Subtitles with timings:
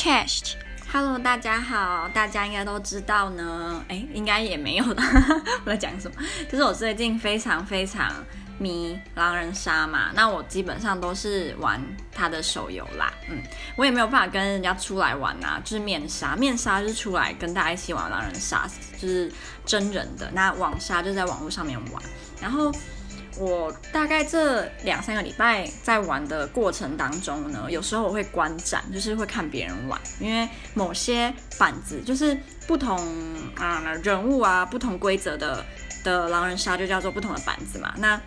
[0.00, 5.02] Chest，Hello，大家好，大家应该都知道呢，哎，应该也没有了。
[5.66, 6.16] 我在讲什么？
[6.50, 8.10] 就是我最近非常非常
[8.58, 11.78] 迷狼人杀嘛，那我基本上都是玩
[12.14, 13.12] 他的手游啦。
[13.28, 13.42] 嗯，
[13.76, 18.66] 我也没有办法跟人家出来玩啊，就是面杀，面杀就是出来跟大家一起玩狼人杀，
[18.98, 19.30] 就是
[19.66, 20.30] 真人的。
[20.32, 22.02] 那网杀就在网络上面玩，
[22.40, 22.72] 然后。
[23.38, 32.36] 我大概这两三个礼拜在玩的过程当中呢，有时候我会观展，就是会看别人玩，因为某些板子就是
[32.66, 32.98] 不同
[33.56, 35.64] 啊、人物啊，不同规则的
[36.02, 37.94] 的狼人杀就叫做不同的板子嘛。
[37.98, 38.20] 那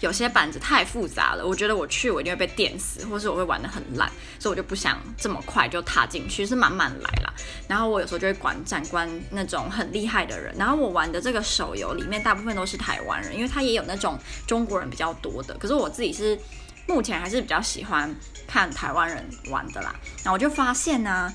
[0.00, 7.32] 有些板子太复杂了，我觉得我去我一定会被电死，或是我会玩得很烂，所以我就不想这么快就踏进去，是慢慢来啦。
[7.66, 10.54] 然后我有时候就会观战，观那种很厉害的人。
[10.58, 15.56] 然后我玩的这个手游里面大部分都是台湾人，因为他也有那种中国人比较多的。
[15.56, 16.38] 可是我自己是
[16.86, 18.14] 目前还是比较喜欢
[18.46, 19.94] 看台湾人玩的啦。
[20.18, 21.32] 然后我就发现呢、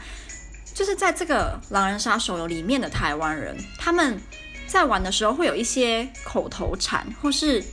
[0.71, 4.21] 就是在这个狼人杀手游里面的台湾人，他们
[4.67, 7.63] 在玩的时候会有一些口头禅，或是。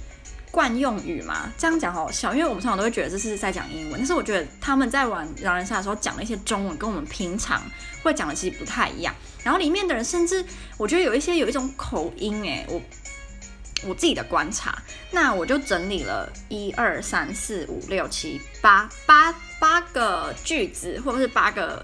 [0.58, 7.62] 惯用语嘛，这样讲好小，因为我们常常都会觉得这是在讲英文，但是我觉得他们在玩狼人杀的时候讲的一些中文，跟我们平常
[8.02, 9.14] 会讲的其实不太一样。
[9.44, 10.44] 然后里面的人甚至
[10.76, 12.82] 我觉得有一些有一种口音，诶，我
[13.86, 14.76] 我自己的观察，
[15.12, 21.80] 那我就整理了一二三四五六七八八八个句子，或者是八个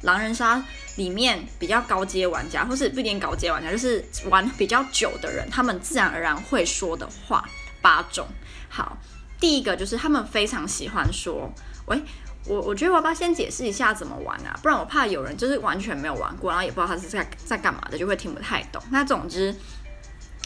[0.00, 0.64] 狼人杀
[0.94, 7.46] 里面比较高阶玩家，或是不一定高阶玩家，就是玩比较久的人，他们自然而然会说的话。
[7.86, 8.26] 八种
[8.68, 8.98] 好，
[9.38, 11.48] 第一个就是他们非常喜欢说，
[11.86, 12.02] 喂，
[12.48, 14.58] 我我觉得我要不要先解释一下怎么玩啊？
[14.60, 18.82] 不然我怕有人就是完全没有玩过，然后也不知道他是在在干嘛的，就会听不太懂。
[18.90, 19.54] 那总之，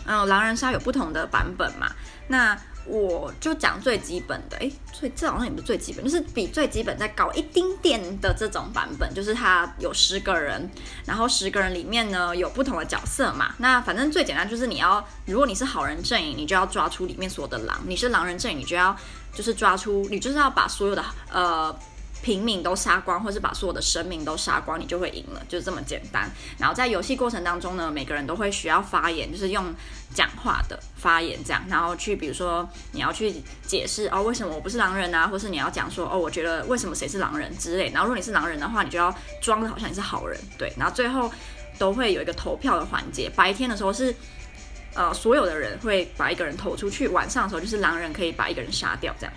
[0.05, 1.91] 嗯，狼人杀有不同的版本嘛，
[2.29, 2.55] 那。
[2.87, 10.69] 我就讲最基本的，诶，最这好像也不是最基本，就是比最基本再高一丁点的这种版本，就是它有十个人，
[11.05, 13.55] 然后十个人里面呢有不同的角色嘛。
[13.59, 18.97] 那反正最简单就是你要，如果你是好人阵营，你就要抓出里面所有的狼；你是狼人阵营，你就要
[19.35, 21.77] 就是抓出，你就是要把所有的呃。
[22.23, 26.31] 平民都杀光，或是把所有的生命都杀光，你就会赢了，就是这么简单。
[26.59, 29.75] 然后在游戏过程当中呢，每个人都会需要发言，就是用
[30.15, 37.91] 讲话的发言这样，然后去比如说你要去解释哦，为什么我不是狼人啊，或是你要讲说哦，我觉得为什么谁是狼人之类。
[37.91, 40.73] 然后如果你是狼人的话，你就要装的好像你是好人，对。
[40.77, 41.31] 然后最后
[41.79, 43.31] 都会有一个投票的环节。
[43.35, 44.15] 白天的时候是
[44.95, 49.33] 呃所有的人会把一个人投出去，晚上的时候就是狼人可以把一个人杀掉这样。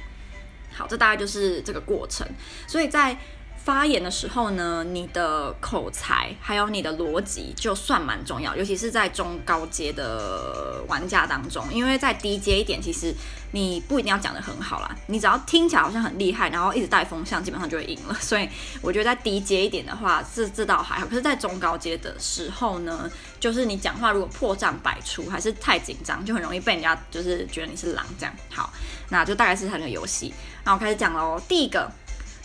[0.74, 2.28] 好，这大概就是这个过程。
[2.68, 3.18] 所以在
[3.64, 11.66] 发言的时候呢，你的口才还有你的逻辑就算蛮重要，尤其是在中高阶的玩家当中。
[11.72, 13.16] 因为在低阶一点，其实
[13.52, 18.14] 你不一定要讲得很好啦，你只要听起来好像很厉害，然后一直带风向，基本上就会赢了。
[18.20, 18.50] 所以
[18.82, 21.06] 我觉得在低阶一点的话，这这倒还好。
[21.08, 23.10] 可是，在中高阶的时候呢，
[23.40, 28.36] 就是你讲话如果破绽百出，还是太紧张，就很容易被人家就是觉得你是狼这样。
[28.52, 28.70] 好，
[29.08, 30.34] 那就大概是他那个游戏。
[30.66, 31.40] 那我开始讲喽。
[31.48, 31.90] 第一个，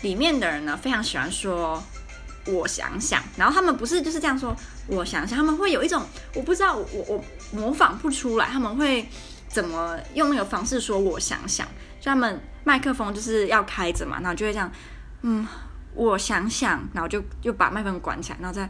[0.03, 1.83] 里面的人呢非常喜欢说
[2.47, 4.55] “我想想”，然后他们不是就是这样说
[4.89, 6.03] “我想想”，他们会有一种
[6.35, 9.09] 我不知道，我我模仿不出来，他们会
[9.49, 11.67] 怎么用那个方式说“我想想”？
[12.01, 14.71] 就他们麦克风就是要开着嘛，然后就会这样，
[15.23, 15.47] 嗯，
[15.95, 18.69] 我想想，然后就就把麦克风关起来，然后再。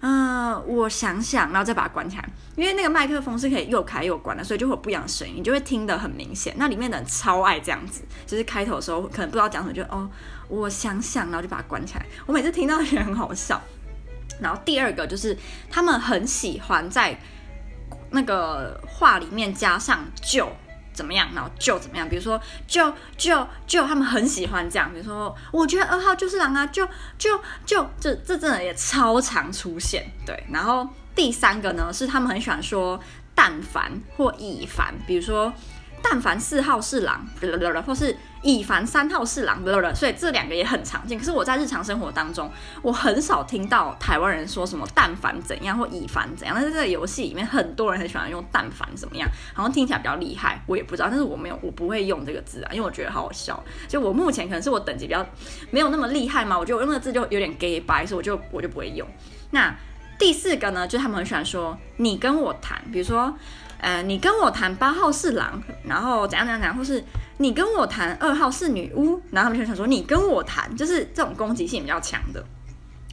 [0.00, 6.54] 嗯、我想想，然后再把它关起来，因为那个麦克风是可以又开又关的，所以就会有不一样的声音，你就会听得很明显。
[6.56, 10.08] 那里面的人超爱这样子，就是开头的时候可能不知道讲什么，就哦，
[10.48, 12.06] 我想想，然后就把它关起来。
[12.26, 13.60] 我每次听到也很好笑。
[14.40, 15.36] 然后第二个就是
[15.68, 17.18] 他们很喜欢在
[18.10, 20.48] 那个话里面加上就。
[20.98, 21.28] 怎么样？
[21.32, 22.08] 然后就怎么样？
[22.08, 24.92] 比如说，就就就他们很喜欢这样。
[24.92, 26.84] 比如说，我觉得二号就是狼啊，就
[27.16, 30.10] 就就这这真的也超常出现。
[30.26, 32.98] 对，然后第三个呢，是他们很喜欢说
[33.32, 35.52] 但凡或以凡，比如说。
[36.02, 37.26] 但凡四号是狼，
[37.86, 39.62] 或是以凡三号是狼，
[39.94, 41.18] 所以这两个也很常见。
[41.18, 42.50] 可是我在日常生活当中，
[42.82, 46.56] 我很少听到台湾人说什么但凡怎样或以凡怎样。
[46.56, 50.62] 但是这个游戏里面，很多人很喜欢用但凡怎么样，好像听起来比较厉害。
[50.66, 53.62] 我也不知道，但是我没有，我不会用这个字啊，因为我觉得好好笑。
[53.88, 55.26] 就我目前可能是我等级比较
[55.70, 59.06] 没有那么厉害嘛，我觉得我用的字就有点 gay 白，所以我就我就不会用。
[59.50, 59.74] 那
[60.18, 63.36] 第四个呢，就他们很喜欢说你跟我谈，比如说。
[63.80, 67.02] 呃，你跟我谈八号是狼，然后怎样怎样怎样，或是
[67.38, 72.44] 你跟我谈二号是女巫，然后他们就想说你跟我谈，就是这种攻击性比较强的。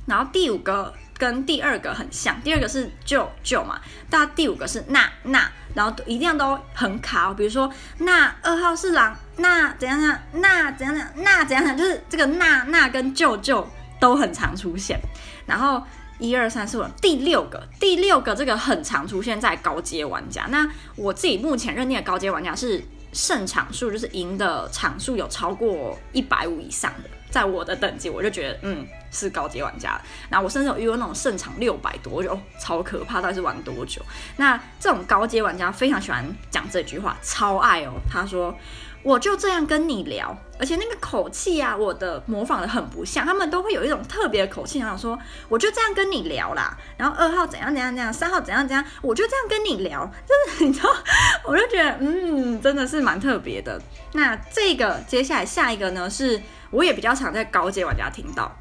[0.06, 3.80] 然后第五个跟第二个很像，第二个是就就嘛，
[4.10, 13.68] 但第五个是那那，然后一定要都很卡哦，比如说那二号是狼，那怎样怎样，那怎样怎样，那怎样怎样，就是这个那那跟就就。
[13.98, 15.00] 都很常出现。
[15.46, 15.82] 然后
[16.20, 20.46] 一二三四五，第六个，第六个这个很常出现在高阶玩家。
[20.50, 30.00] 那我自己目前认定的高阶玩家是胜场数，就是赢的场数有超过一百五以上的，在我的等级，我就觉得嗯是高阶玩家。
[30.30, 34.02] 然后我甚至有遇过那种胜场六百多，我觉得哦超可怕，到底是玩多久？
[34.38, 37.94] 那这种高阶玩家非常喜欢讲这句话，超爱哦。
[38.10, 38.56] 他说。
[39.06, 45.18] 我就这样跟你聊，而且那个口气啊，我的模仿的很不像，他们都会有一种特别的口气，然后说
[45.48, 50.90] 我就这样跟你聊啦，然后二号怎样怎样怎样，三号怎样怎样，我就这样跟你聊，就是你知道，
[51.46, 53.80] 我就觉得嗯，真的是蛮特别的。
[54.14, 56.42] 那这个接下来下一个呢，是
[56.72, 58.52] 我也比较常在高阶玩家听到。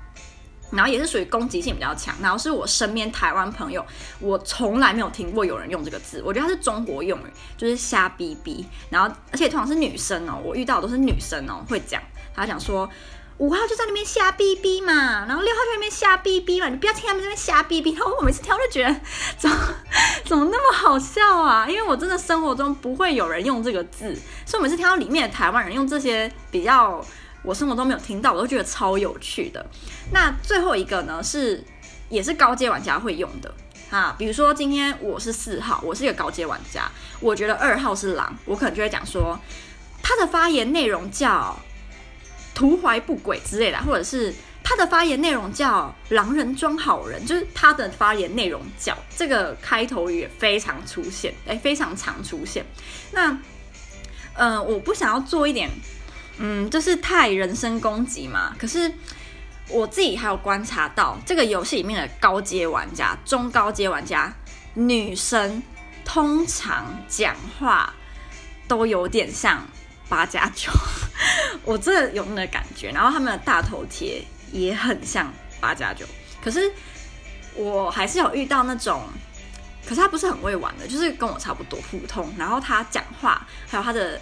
[0.71, 3.85] 然后也是属于攻击性比较强，然后是我身边台湾朋友，
[4.19, 7.23] 我从来没有听过有人用这个字，我觉得它是中国用语，
[7.57, 8.67] 就是瞎逼逼。
[8.91, 12.03] 然后而且通常是女生哦，我遇到的都是女生哦会讲，
[12.35, 12.91] 她讲说
[13.39, 17.93] 五号就在那边瞎逼逼嘛，然后六号就在那边瞎逼逼嘛，你不要听他们在那边瞎逼逼。
[17.93, 18.97] 然后我每次听我就觉得
[19.39, 19.57] 怎么
[20.25, 24.15] 怎么那么好笑啊，因为我真的生活中不会有人用这个字，
[24.45, 27.05] 所以我每次听到里面的台湾人用这些比较。
[27.45, 29.65] 我生活中没有听到，我都觉得超有趣的。
[30.11, 31.63] 那最后一个呢，是
[32.09, 33.55] 也是高阶玩家会用的
[33.91, 39.39] 啊，比如说今天我是四号，我是一个高阶玩家，我觉得二号是狼，我可能就会讲说
[40.03, 41.55] 他的发言内容叫
[42.55, 52.65] 图怀不轨之类的，或者是他的发言内容叫狼人装好人，就是他的发言内容叫这个开头语也非常出现，哎，非常常出现。
[53.13, 53.39] 那
[54.35, 55.69] 呃，我不想要做一点。
[56.39, 58.55] 嗯，就是太人身攻击嘛。
[58.59, 58.93] 可是
[59.69, 64.35] 我自己还有观察到，这个游戏里面的高阶玩家、中高阶玩家，
[64.75, 65.63] 女生
[66.05, 67.95] 通常讲话
[68.67, 69.65] 都有点像
[70.09, 70.71] 八加九，
[71.65, 72.91] 我真的有那个感觉。
[72.91, 74.23] 然后他们的大头贴
[74.53, 76.05] 也很像八加九。
[76.43, 76.71] 可是
[77.55, 79.03] 我还是有遇到那种，
[79.87, 82.35] 可是他不是很会玩的，就是跟我差不多普通。
[82.37, 84.21] 然后他讲话还有他的。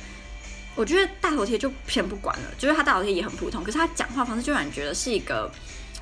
[0.74, 5.50] 我觉得大头贴就偏不管了，就是他大头贴也很普通，可是他讲话方式就让人觉得是一个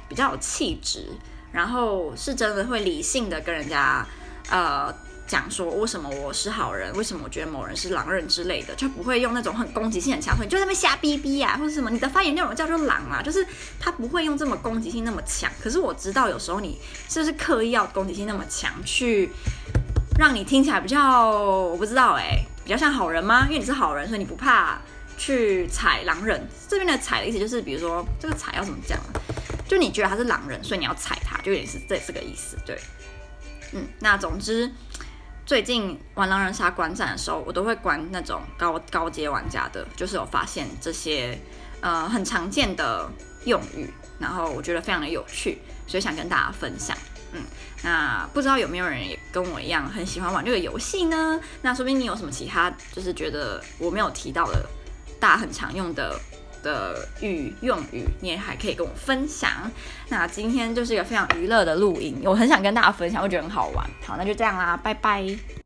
[0.08, 1.08] 比较有气质，
[1.52, 4.06] 然后是真的会理性的跟人家
[4.49, 4.94] 呃
[5.26, 13.46] 讲说为什么我是好人，为什么我觉得某人是狼人之类的，就不会用那种很攻击性很强，所以就在那边瞎逼逼呀，或者什么你的发言内容叫做狼啊，就是
[13.78, 15.50] 他不会用这么攻击性那么强。
[15.62, 19.31] 可是我知道有时候你是不是刻意要攻击性那么强，去
[20.19, 23.46] 让你听起来比较，我不知道哎、比较像好人吗？
[23.49, 24.81] 因为你是好人，所以你不怕
[25.19, 26.40] 去踩狼人。
[26.69, 28.96] 这边的踩的意思就是，比如说这个踩要怎么讲？
[29.67, 32.56] 就你觉得他是狼人，所以你要踩他，就也是这这个意思。
[32.64, 32.78] 对，
[33.72, 34.70] 嗯，那总之
[35.44, 41.37] 最近玩狼人杀观战的时候，我都会关那种高高阶玩家的，就是有发现这些
[41.81, 43.11] 呃很常见的
[43.46, 45.58] 用语，然后我觉得非常的有趣，
[45.88, 46.96] 所以想跟大家分享。
[47.32, 47.43] 嗯，
[47.82, 51.41] 那不知道有没有人也跟我一样很喜欢玩这个游戏呢？
[51.62, 54.65] 那说不定你有什么其他就是觉得我没有提到的，
[55.19, 56.19] 大家很常用的
[56.62, 59.50] 的语用语，你也还可以跟我分享。
[60.09, 63.88] 那今天就是一个非常娱乐的录音，我很想跟大家分享，我觉得很好玩。
[64.05, 65.25] 好，那就这样啦，拜拜。